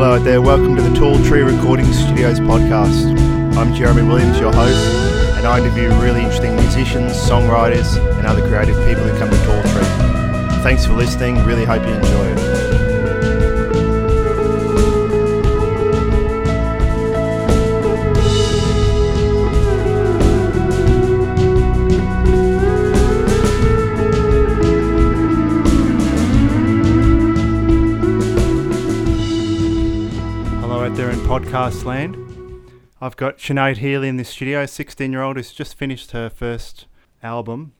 [0.00, 3.14] Hello out there, welcome to the Tall Tree Recording Studios podcast.
[3.54, 4.82] I'm Jeremy Williams, your host,
[5.36, 9.62] and I interview really interesting musicians, songwriters, and other creative people who come to Tall
[9.74, 10.62] Tree.
[10.62, 12.39] Thanks for listening, really hope you enjoy it.
[30.70, 32.14] Hello out there in podcast land.
[33.00, 36.86] I've got Sinead Healy in the studio, 16 year old who's just finished her first
[37.24, 37.72] album.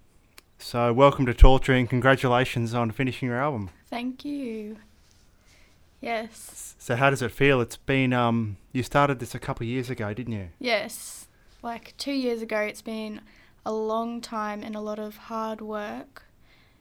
[0.58, 3.70] So, welcome to Tall Tree and congratulations on finishing your album.
[3.88, 4.78] Thank you.
[6.00, 6.74] Yes.
[6.80, 7.60] So, how does it feel?
[7.60, 10.48] It's been, um, you started this a couple of years ago, didn't you?
[10.58, 11.28] Yes.
[11.62, 13.20] Like two years ago, it's been
[13.64, 16.24] a long time and a lot of hard work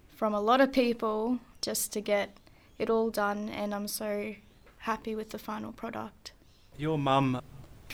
[0.07, 2.35] from a lot of people just to get
[2.79, 4.33] it all done, and I'm so
[4.89, 6.31] happy with the final product.
[6.75, 7.39] Your mum,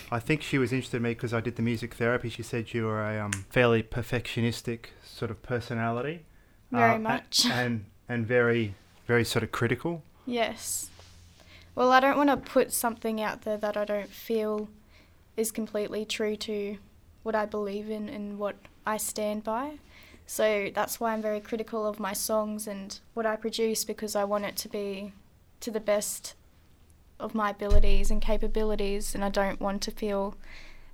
[0.10, 2.30] I think she was interested in me because I did the music therapy.
[2.30, 6.24] She said you were a um, fairly perfectionistic sort of personality.
[6.72, 7.46] Very uh, much.
[7.52, 8.76] And, and very,
[9.08, 10.04] very sort of critical.
[10.26, 10.90] Yes.
[11.76, 14.70] Well, I don't want to put something out there that I don't feel
[15.36, 16.78] is completely true to
[17.24, 19.80] what I believe in and what I stand by.
[20.28, 24.24] So that's why I'm very critical of my songs and what I produce because I
[24.24, 25.12] want it to be
[25.60, 26.36] to the best
[27.20, 30.36] of my abilities and capabilities, and I don't want to feel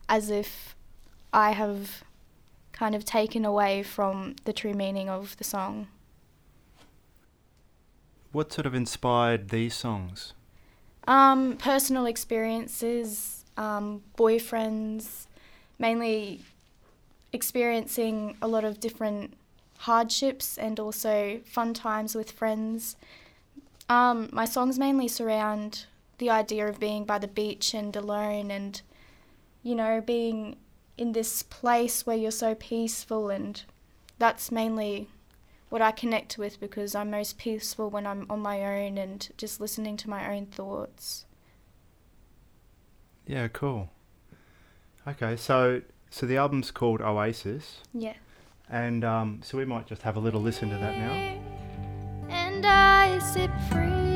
[0.08, 0.76] as if
[1.34, 2.04] I have
[2.72, 5.88] kind of taken away from the true meaning of the song.
[8.32, 10.34] What sort of inspired these songs?
[11.08, 15.28] Um, personal experiences, um, boyfriends,
[15.80, 16.42] mainly
[17.34, 19.34] experiencing a lot of different
[19.80, 22.96] hardships and also fun times with friends.
[23.90, 25.86] Um, my songs mainly surround
[26.22, 28.80] the idea of being by the beach and alone and,
[29.64, 30.56] you know, being
[30.98, 33.64] in this place where you're so peaceful and
[34.20, 35.10] that's mainly
[35.70, 39.60] what I connect with because I'm most peaceful when I'm on my own and just
[39.60, 41.26] listening to my own thoughts.
[43.26, 43.90] Yeah, cool.
[45.08, 45.81] Okay, so
[46.12, 48.14] so the album's called Oasis, Yeah.
[48.70, 51.14] and um, so we might just have a little listen to that now.
[52.30, 54.11] And I sit free.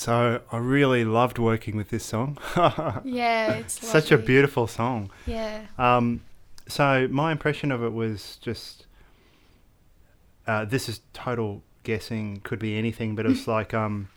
[0.00, 2.38] So I really loved working with this song.
[3.04, 5.10] Yeah, it's Such a beautiful song.
[5.26, 5.66] Yeah.
[5.76, 6.22] Um,
[6.66, 8.86] so my impression of it was just
[10.46, 14.08] uh, this is total guessing, could be anything, but it's like um.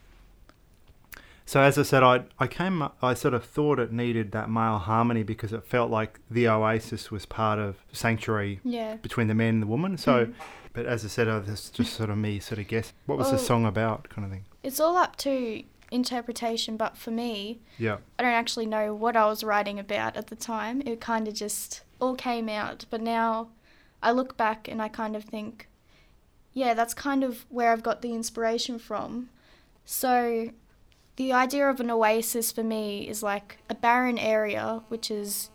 [1.45, 4.77] So as I said, I I came I sort of thought it needed that male
[4.77, 8.95] harmony because it felt like the Oasis was part of Sanctuary Yeah.
[9.01, 9.97] between the man and the woman.
[9.97, 10.33] So, Mm.
[10.71, 12.93] but as I said, this is just sort of me sort of guess.
[13.05, 14.45] What was the song about, kind of thing?
[14.63, 15.61] It's all up to
[15.93, 17.97] interpretation, but for me, Yeah.
[18.17, 20.81] I don't actually know what I was writing about at the time.
[20.85, 22.85] It kind of just all came out.
[22.89, 23.49] But now
[24.01, 25.67] I look back and I kind of think,
[26.53, 29.29] yeah, that's kind of where I've got the inspiration from.
[29.85, 30.49] So
[31.15, 35.49] the idea of an oasis for me is like a barren area, which is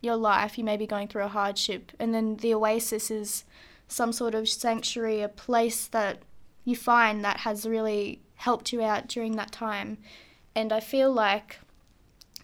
[0.00, 0.56] your life.
[0.56, 1.92] You may be going through a hardship.
[1.98, 3.44] And then the oasis is
[3.88, 6.22] some sort of sanctuary, a place that
[6.64, 9.98] you find that has really helped you out during that time.
[10.54, 11.60] And I feel like,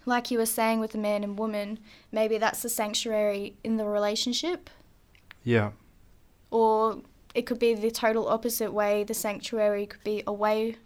[0.05, 1.79] like you were saying with the man and woman,
[2.13, 4.71] maybe that's the sanctuary in the relationship,
[5.43, 5.73] Yeah.
[6.51, 7.03] or
[7.35, 9.05] it could be the total opposite way.
[9.05, 10.77] The sanctuary could be away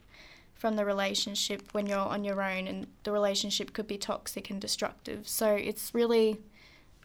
[0.55, 4.61] from the relationship when you're on your own, and the relationship could be toxic and
[4.61, 5.27] destructive.
[5.29, 6.39] So it's really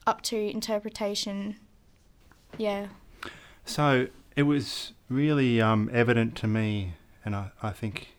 [0.08, 1.58] up to interpretation.
[2.58, 2.88] Yeah.
[3.66, 6.94] So it was really um, evident to me,
[7.24, 8.10] and I, I think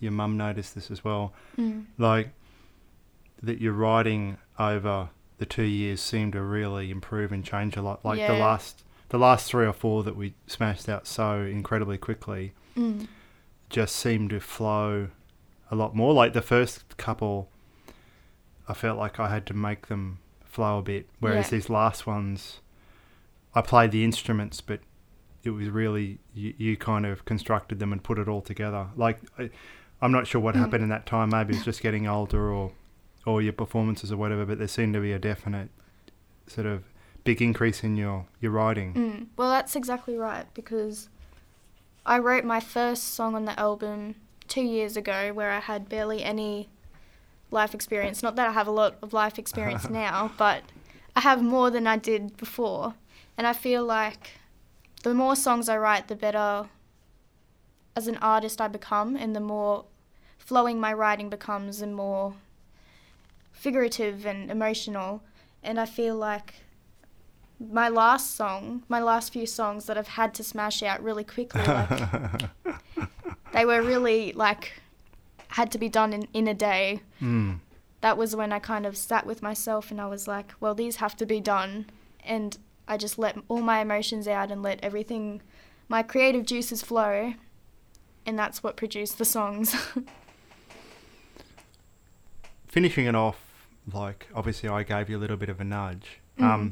[0.00, 1.86] your mum noticed this as well, Mm.
[1.98, 2.30] like
[3.42, 8.04] that your writing over the two years seemed to really improve and change a lot.
[8.04, 12.52] Like the last, the last three or four that we smashed out so incredibly quickly
[12.76, 13.06] Mm.
[13.70, 15.08] just seemed to flow
[15.70, 16.12] a lot more.
[16.14, 17.48] Like the first couple,
[18.68, 21.50] I felt like I had to make them flow a bit, whereas Yeah.
[21.58, 22.60] these last ones,
[23.54, 24.80] I played the instruments, but
[25.46, 28.88] it was really you, you kind of constructed them and put it all together.
[28.96, 29.50] Like I,
[30.02, 30.58] I'm not sure what Mm.
[30.58, 31.30] happened in that time.
[31.30, 32.72] Maybe it's just getting older or
[33.24, 34.44] or your performances or whatever.
[34.44, 35.68] But there seemed to be a definite
[36.46, 36.84] sort of
[37.24, 38.94] big increase in your your writing.
[38.94, 39.26] Mm.
[39.36, 41.08] Well, that's exactly right because
[42.04, 44.14] I wrote my first song on the album
[44.48, 46.68] two years ago where I had barely any
[47.50, 48.22] life experience.
[48.22, 50.62] Not that I have a lot of life experience now, but
[51.16, 52.94] I have more than I did before.
[53.38, 54.30] And I feel like
[55.06, 56.68] the more songs I write, the better
[57.94, 59.84] as an artist I become, and the more
[60.36, 62.34] flowing my writing becomes, and more
[63.52, 65.22] figurative and emotional.
[65.62, 66.54] And I feel like
[67.60, 71.62] my last song, my last few songs that I've had to smash out really quickly,
[71.62, 72.42] like
[73.52, 74.72] they were really like
[75.50, 77.00] had to be done in, in a day.
[77.22, 77.60] Mm.
[78.00, 80.96] That was when I kind of sat with myself and I was like, well, these
[80.96, 81.86] have to be done.
[82.24, 82.58] And
[82.88, 85.42] I just let all my emotions out and let everything,
[85.88, 87.34] my creative juices flow.
[88.24, 89.74] And that's what produced the songs.
[92.68, 93.38] Finishing it off,
[93.92, 96.20] like obviously I gave you a little bit of a nudge.
[96.38, 96.44] Mm.
[96.44, 96.70] Um,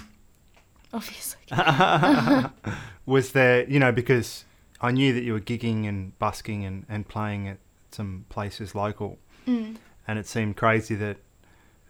[0.92, 1.40] Obviously.
[3.06, 4.44] was there, you know, because
[4.80, 7.58] I knew that you were gigging and busking and, and playing at
[7.90, 9.76] some places local, Mm.
[10.08, 11.18] and it seemed crazy that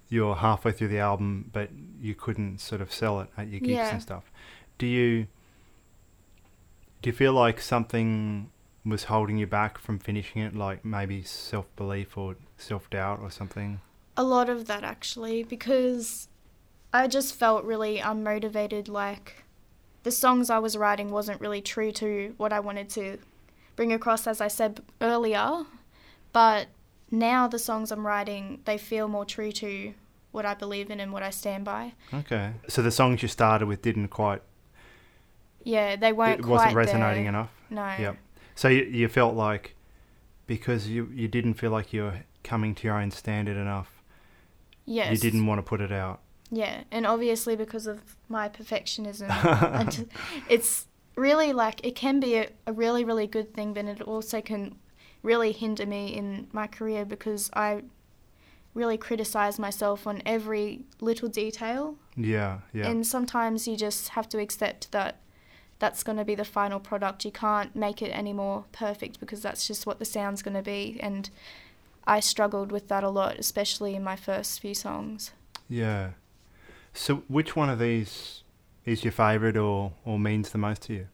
[0.09, 1.71] you're halfway through the album, but
[2.01, 3.93] you couldn't sort of sell it at your gigs Yeah.
[3.93, 4.25] and stuff.
[4.79, 5.27] Do you
[7.03, 8.51] do you feel like something
[8.85, 13.31] was holding you back from finishing it, like maybe self belief or self doubt or
[13.31, 13.81] something?
[14.17, 16.29] A lot of that actually, because
[16.93, 18.89] I just felt really unmotivated.
[18.89, 19.44] Like
[20.03, 23.19] the songs I was writing wasn't really true to what I wanted to
[23.77, 25.65] bring across, as I said earlier.
[26.32, 26.69] But
[27.11, 29.94] now the songs I'm writing, they feel more true to
[30.32, 31.93] what I believe in and what I stand by.
[32.13, 32.53] Okay.
[32.69, 34.43] So the songs you started with didn't quite,
[35.63, 37.29] Yeah, they weren't it wasn't quite resonating there.
[37.31, 37.51] enough.
[37.70, 37.94] No.
[37.99, 38.17] Yep.
[38.55, 39.75] So you, you felt like
[40.46, 44.03] because you you didn't feel like you were coming to your own standard enough,
[44.84, 45.11] Yes.
[45.13, 46.20] you didn't want to put it out.
[46.51, 49.29] Yeah, and obviously because of my perfectionism,
[50.49, 54.41] it's really like it can be a, a really really good thing, but it also
[54.41, 54.77] can
[55.24, 57.82] really hinder me in my career because I
[58.74, 62.88] really criticize myself on every little detail, Yeah, yeah.
[62.88, 65.20] and sometimes you just have to accept that
[65.78, 67.24] that's going to be the final product.
[67.24, 70.62] You can't make it any more perfect because that's just what the sound's going to
[70.62, 71.31] be, and
[72.06, 75.32] I struggled with that a lot, especially in my first few songs.
[75.69, 76.10] yeah.
[76.96, 78.44] So which one of these
[78.84, 81.06] is your favourite or, or means the most to you?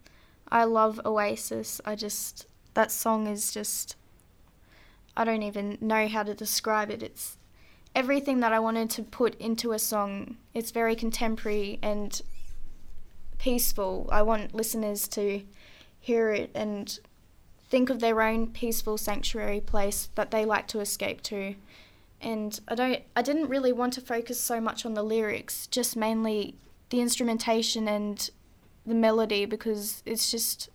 [0.50, 1.80] I love Oasis.
[1.86, 3.96] I just that song is just
[5.16, 7.02] I don't even know how to describe it.
[7.02, 7.36] It's
[7.94, 10.36] everything that I wanted to put into a song.
[10.54, 12.20] It's very contemporary and
[13.38, 14.08] peaceful.
[14.12, 15.42] I want listeners to
[15.98, 16.98] hear it and
[17.68, 21.54] think of their own peaceful sanctuary place that they like to escape to.
[22.20, 25.96] And I don't I didn't really want to focus so much on the lyrics, just
[25.96, 26.54] mainly
[26.90, 28.28] the instrumentation and
[28.86, 30.68] the melody because it's just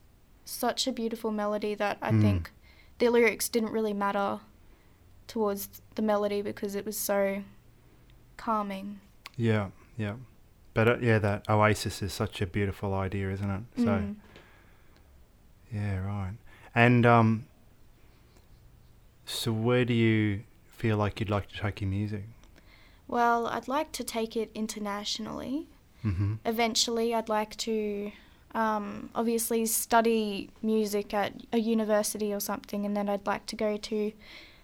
[0.45, 2.21] such a beautiful melody that I Mm.
[2.21, 2.51] think
[2.99, 4.39] the lyrics didn't really matter
[5.27, 7.43] towards the melody because it was so
[8.37, 8.99] calming.
[9.37, 10.15] Yeah, yeah.
[10.73, 13.61] But uh, yeah, that oasis is such a beautiful idea, isn't it?
[13.77, 14.15] So Mm.
[15.73, 16.33] yeah, right.
[16.73, 17.45] And um,
[19.25, 22.23] so where do you feel like you'd like to take your music?
[23.07, 25.67] Well, I'd like to take it internationally.
[26.03, 26.35] Mm-hmm.
[26.45, 28.11] Eventually, I'd like to
[28.55, 33.75] um, obviously study music at a university or something, and then I'd like to go
[33.75, 34.13] to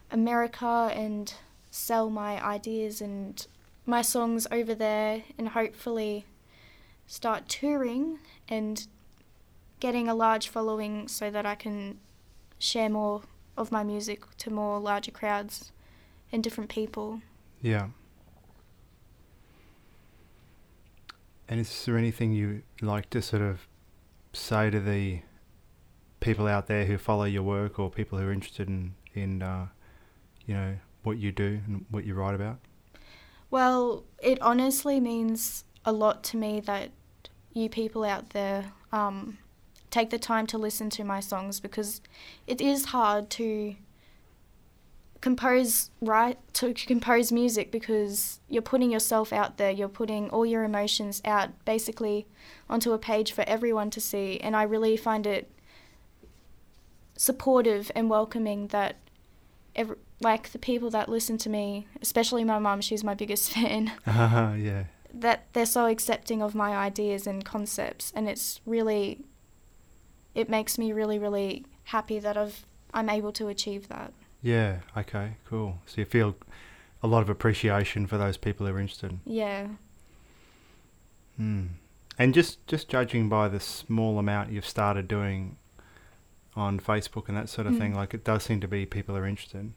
[0.09, 1.31] America and
[1.69, 3.45] sell my ideas and
[3.85, 6.25] my songs over there, and hopefully
[7.05, 8.87] start touring and
[9.81, 11.99] getting a large following so that I can
[12.59, 13.23] share more
[13.57, 15.73] of my music to more larger crowds
[16.31, 17.21] and different people.
[17.61, 17.87] Yeah.
[21.49, 23.67] And is there anything you like to sort of
[24.33, 25.21] say to the
[26.19, 29.67] people out there who follow your work or people who are interested in, in uh,
[30.45, 32.59] you know, what you do and what you write about?
[33.49, 36.91] Well, it honestly means a lot to me that
[37.53, 39.37] you people out there um,
[39.89, 42.01] take the time to listen to my songs because
[42.47, 43.75] it is hard to
[45.21, 50.63] compose right to compose music because you're putting yourself out there you're putting all your
[50.63, 52.25] emotions out basically
[52.67, 55.51] onto a page for everyone to see and I really find it
[57.15, 58.95] supportive and welcoming that
[59.75, 63.91] every, like the people that listen to me especially my mum she's my biggest fan
[64.07, 64.85] Uh, yeah.
[65.13, 69.19] that they're so accepting of my ideas and concepts and it's really
[70.33, 74.11] it makes me really really happy that I've I'm able to achieve that.
[74.41, 74.79] Yeah.
[74.97, 75.35] Okay.
[75.45, 75.79] Cool.
[75.85, 76.35] So you feel
[77.03, 79.19] a lot of appreciation for those people who are interested.
[79.25, 79.67] Yeah.
[81.37, 81.65] Hmm.
[82.17, 85.57] And just just judging by the small amount you've started doing
[86.55, 87.95] on Facebook and that sort of thing, Mm.
[87.95, 89.71] like it does seem to be people are interested.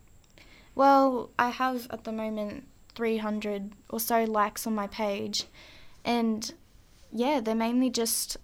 [0.75, 2.67] Well, I have at the moment
[2.97, 5.45] 300 or so likes on my page
[6.05, 6.53] and
[7.13, 8.37] yeah, they're mainly just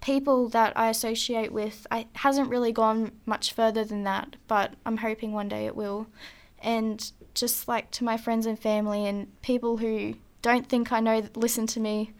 [0.00, 1.86] people that I associate with.
[1.90, 6.06] I hasn't really gone much further than that, but I'm hoping one day it will.
[6.60, 11.22] And just like to my friends and family and people who don't think I know
[11.34, 12.12] listen to me,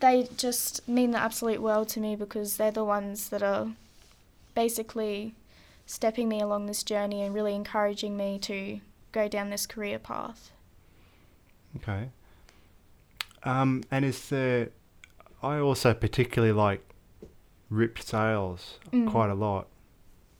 [0.00, 3.68] they just mean the absolute world to me because they're the ones that are
[4.54, 5.34] basically
[5.86, 8.80] stepping me along this journey and really encouraging me to
[9.12, 10.50] go down this career path.
[11.76, 12.10] Okay.
[13.44, 14.70] Um, and is there?
[15.46, 16.82] I also particularly like
[17.70, 19.10] ripped sails Mm.
[19.10, 19.66] quite a lot.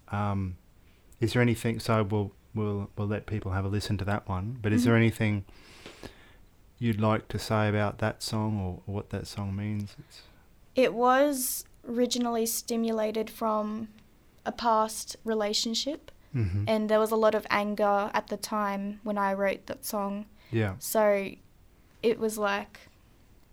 [0.08, 0.56] Um,
[1.20, 1.78] is there anything?
[1.80, 4.58] So we'll we'll we'll let people have a listen to that one.
[4.62, 5.02] But is there Mhm.
[5.04, 5.44] anything
[6.78, 9.96] you'd like to say about that song or, or what that song means?
[9.98, 10.22] It's,
[10.74, 13.88] It was originally stimulated from
[14.44, 16.64] a past relationship, mm-hmm.
[16.68, 20.26] and there was a lot of anger at the time when I wrote that song.
[20.50, 20.74] yeah.
[20.78, 21.30] So
[22.02, 22.74] it was like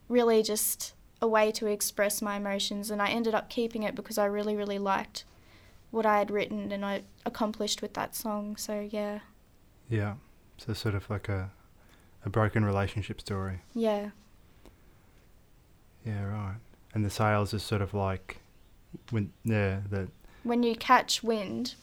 [0.10, 4.18] really just a way to express my emotions, and I ended up keeping it because
[4.18, 5.24] I really, really liked
[5.90, 8.58] what I had written and I accomplished with that song.
[8.58, 9.20] So yeah,
[9.90, 10.16] Yeah.
[10.58, 11.50] So sort of like a
[12.26, 13.60] a broken relationship story.
[13.74, 14.10] yeah,
[16.06, 16.24] Yeah.
[16.26, 16.56] Right.
[16.94, 18.40] And the sails is sort of like
[19.12, 20.10] when yeah the
[20.44, 21.76] when you catch wind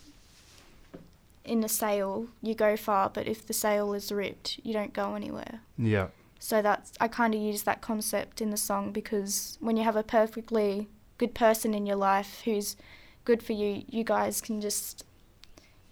[1.44, 5.14] in a sail, you go far, but if the sail is ripped, you don't go
[5.14, 5.60] anywhere.
[5.78, 6.08] yeah
[6.40, 9.94] So that's I kind of use that concept in the song because when you have
[9.94, 12.76] a perfectly good person in your life who's
[13.24, 15.04] good for you, you guys can just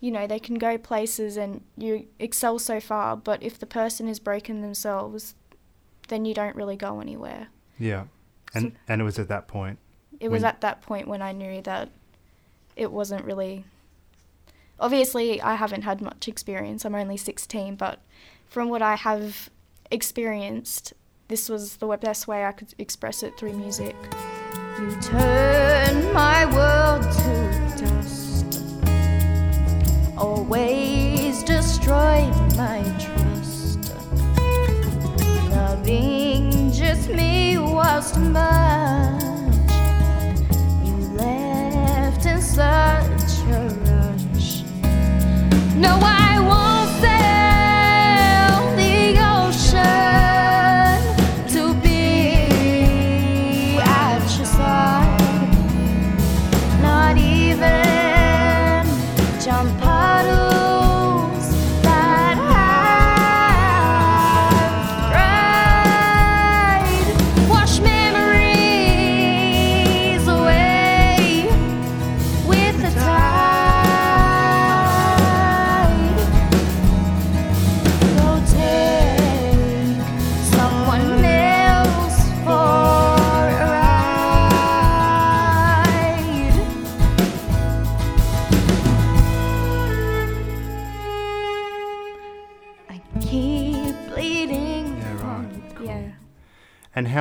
[0.00, 4.09] you know, they can go places and you excel so far, but if the person
[4.09, 5.35] is broken themselves,
[6.07, 7.49] then you don't really go anywhere.
[7.78, 8.05] yeah.
[8.55, 9.78] And and it was at that point.
[10.21, 11.90] It was at that point when I knew that
[12.76, 13.64] it wasn't really.
[14.81, 16.87] Obviously, I haven't had much experience.
[16.87, 18.00] I'm only 16, but
[18.49, 19.50] from what I have
[19.90, 20.92] experienced,
[21.28, 23.97] this was the best way I could express it through music.
[24.78, 28.62] You turn my world to dust,
[30.16, 33.95] always destroy my trust.
[35.50, 38.21] Loving just me was too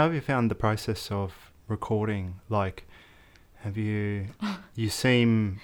[0.08, 2.40] have you found the process of recording?
[2.50, 2.88] Like,
[3.58, 4.28] have you
[4.76, 5.60] you seem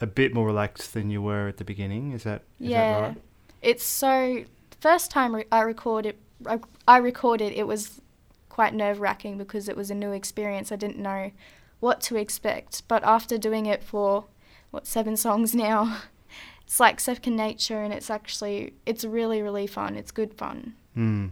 [0.00, 2.12] a bit more relaxed than you were at the beginning?
[2.12, 2.92] Is that is yeah.
[2.92, 3.16] that right?
[3.62, 4.44] It's so.
[4.80, 6.58] First time re- I recorded, I,
[6.88, 7.52] I recorded.
[7.52, 8.00] It was
[8.48, 10.72] quite nerve wracking because it was a new experience.
[10.72, 11.30] I didn't know
[11.80, 12.82] what to expect.
[12.88, 14.24] But after doing it for
[14.70, 15.98] what seven songs now,
[16.62, 19.94] it's like second nature, and it's actually it's really really fun.
[19.94, 20.74] It's good fun.
[20.96, 21.30] Mm.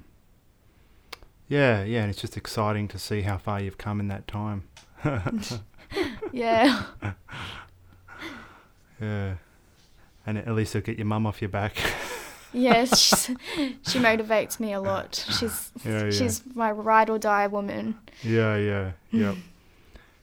[1.49, 4.65] Yeah, yeah, and it's just exciting to see how far you've come in that time.
[6.33, 6.83] Yeah.
[9.01, 9.35] Yeah.
[10.27, 11.77] And at least it'll get your mum off your back.
[12.53, 13.27] yes, she's,
[13.87, 15.25] she motivates me a lot.
[15.39, 16.11] She's Yeah, yeah.
[16.11, 17.97] she's my ride or die woman.
[18.23, 19.35] yeah, yeah, yeah.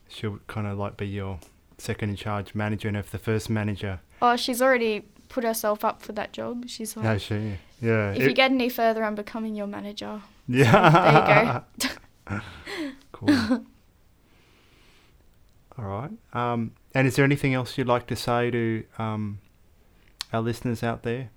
[0.09, 1.39] She'll kind of like be your
[1.77, 6.01] second in charge manager, and if the first manager, Oh, she's already put herself up
[6.01, 6.65] for that job.
[6.67, 10.21] She's like, no, she, yeah, if it- you get any further, I'm becoming your manager.
[10.47, 11.61] Yeah,
[12.27, 12.41] There you go.
[13.11, 13.65] cool.
[15.77, 16.11] All right.
[16.33, 19.39] Um, and is there anything else you'd like to say to um,
[20.31, 21.29] our listeners out there?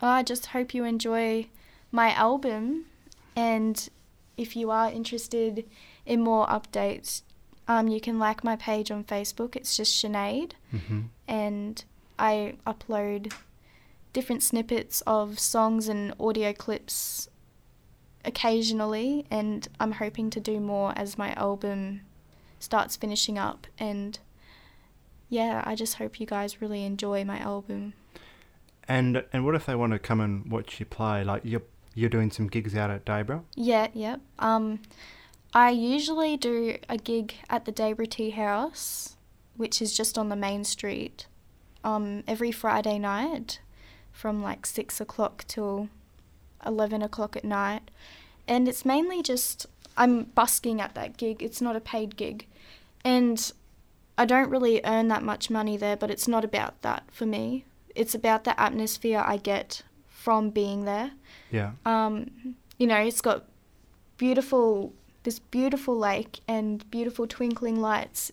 [0.00, 1.48] I just hope you enjoy
[1.90, 2.86] my album,
[3.36, 3.88] and
[4.36, 5.68] if you are interested
[6.06, 7.22] in more updates,
[7.68, 9.54] um, you can like my page on Facebook.
[9.56, 11.00] It's just Sinead, Mm-hmm.
[11.28, 11.84] and
[12.18, 13.32] I upload
[14.12, 17.28] different snippets of songs and audio clips
[18.24, 22.02] occasionally, and I'm hoping to do more as my album
[22.58, 23.66] starts finishing up.
[23.78, 24.18] And
[25.28, 27.94] yeah, I just hope you guys really enjoy my album.
[28.88, 31.24] And and what if they want to come and watch you play?
[31.24, 31.62] Like you're
[31.94, 33.44] you're doing some gigs out at Dayboro.
[33.54, 34.20] Yeah, yep.
[34.38, 34.80] Um,
[35.54, 39.16] I usually do a gig at the Dayboro Tea House,
[39.56, 41.26] which is just on the main street,
[41.84, 43.60] um, every Friday night
[44.10, 45.88] from like six o'clock till
[46.66, 47.90] eleven o'clock at night.
[48.48, 51.42] And it's mainly just I'm busking at that gig.
[51.42, 52.46] It's not a paid gig.
[53.04, 53.52] And
[54.16, 57.64] I don't really earn that much money there, but it's not about that for me.
[57.94, 61.10] It's about the atmosphere I get from being there
[61.50, 61.72] Yeah.
[61.84, 62.30] um,
[62.78, 63.44] you know, it's got
[64.18, 64.92] beautiful,
[65.24, 68.30] this beautiful lake and beautiful twinkling lights,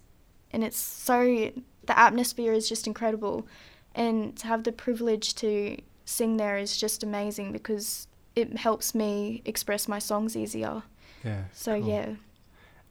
[0.51, 1.51] and it's so
[1.85, 3.47] the atmosphere is just incredible,
[3.95, 8.07] and to have the privilege to sing there is just amazing because
[8.41, 10.83] it helps me express my songs easier.
[11.23, 11.43] Yeah.
[11.53, 11.89] So cool.
[11.89, 12.09] yeah,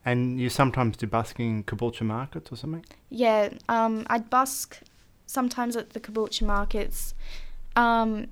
[0.05, 2.85] And you sometimes do busking in Caboolture markets or something?
[3.09, 3.49] yeah.
[3.67, 4.79] Um, I'd busk
[5.25, 7.13] sometimes at the Caboolture markets.
[7.75, 8.27] Um,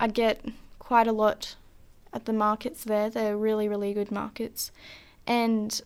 [0.00, 0.44] I'd get
[0.78, 1.56] quite a lot
[2.12, 3.08] at the markets there.
[3.10, 4.70] They're really, really good markets,
[5.26, 5.80] and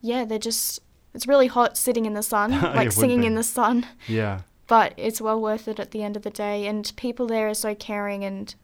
[0.00, 0.80] yeah, they're just.
[1.12, 4.42] It's really hot sitting in the sun, like singing in the sun, Yeah.
[4.68, 6.68] but it's well worth it at the end of the day.
[6.68, 8.54] And people there are so caring, and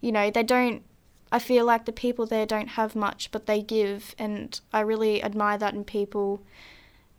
[0.00, 0.82] you know they don't.
[1.30, 5.22] I feel like the people there don't have much, but they give, and I really
[5.22, 6.40] admire that in people.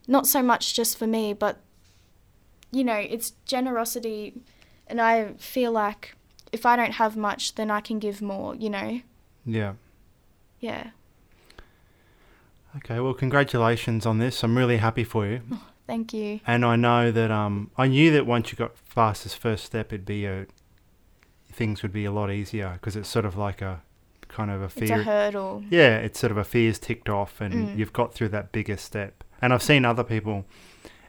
[0.08, 1.60] Not so much just for me, but
[2.72, 4.42] you know, it's generosity,
[4.88, 6.16] and I feel like
[6.52, 8.56] if I don't have much, then I can give more.
[8.56, 9.02] You know,
[9.46, 9.74] Yeah.
[10.60, 10.92] yeah.
[12.78, 13.00] Okay.
[13.00, 14.44] Well, congratulations on this.
[14.44, 15.42] I'm really happy for you.
[15.88, 16.40] Thank you.
[16.46, 19.92] And I know that um, I knew that once you got past this first step,
[19.92, 20.46] it'd be a
[21.52, 23.82] things would be a lot easier because it's sort of like a
[24.28, 24.84] kind of a fear.
[24.84, 25.64] It's a hurdle.
[25.70, 27.78] yeah, it's sort of a fear's ticked off, and Mm.
[27.78, 29.24] you've got through that bigger step.
[29.42, 30.46] And I've seen other people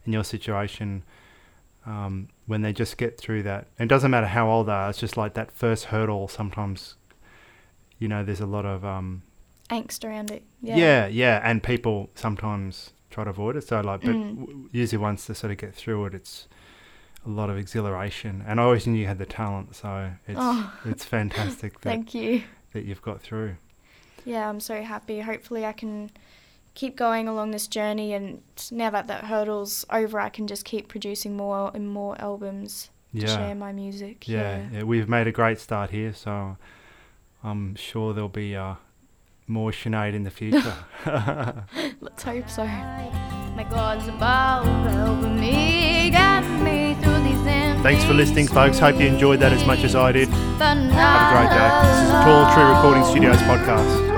[0.07, 1.03] in your situation
[1.87, 3.67] um, when they just get through that.
[3.79, 4.91] It doesn't matter how old they are.
[4.91, 6.29] It's just like that first hurdle.
[6.29, 6.97] Sometimes,
[7.99, 9.23] you know, there's a lot of um,
[9.71, 10.43] Angst around it.
[10.63, 10.77] Yeah.
[10.77, 13.65] yeah, yeah, and people sometimes try to avoid it.
[13.67, 14.69] So like, but Mm.
[14.73, 16.49] usually once they sort of get through it, it's
[17.27, 18.43] a lot of exhilaration.
[18.47, 20.73] And I always knew you had the talent, so it's Oh.
[20.85, 22.43] it's fantastic that Thank you.
[22.73, 23.57] that you've got through.
[24.25, 25.21] Yeah, I'm so happy.
[25.21, 26.11] Hopefully, I can
[26.75, 30.89] keep going along this journey, and now that that hurdle's over, I can just keep
[30.89, 34.29] producing more and more albums to Yeah, share my music.
[34.29, 34.83] yeah, yeah.
[34.85, 36.57] We've made a great start here, so
[37.43, 38.75] I'm sure there'll be uh,
[39.47, 40.75] more Sinead in the future.
[42.01, 42.65] Let's hope so.
[42.65, 46.40] My God's above helping me, guide
[47.83, 48.79] Thanks for listening, folks.
[48.79, 50.29] Hope you enjoyed that as much as I did.
[50.29, 51.71] Have a great day.
[51.89, 54.10] This is a Tall Tree Recording Studios podcast.